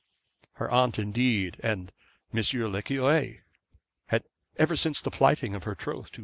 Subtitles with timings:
[0.53, 1.91] Her aunt, indeed, and
[2.33, 2.41] M.
[2.71, 3.43] le Cure
[4.07, 4.23] had,
[4.55, 6.19] ever since the plighting of her troth to M.